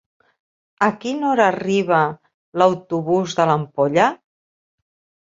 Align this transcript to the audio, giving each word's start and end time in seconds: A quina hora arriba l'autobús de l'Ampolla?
A 0.85 0.87
quina 1.03 1.27
hora 1.33 1.45
arriba 1.53 2.01
l'autobús 2.63 3.39
de 3.41 3.49
l'Ampolla? 3.53 4.11